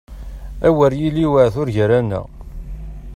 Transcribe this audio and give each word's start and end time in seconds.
A 0.67 0.69
wer 0.77 0.91
yili 0.99 1.25
waɛtur 1.31 1.69
gar-aneɣ! 1.75 2.25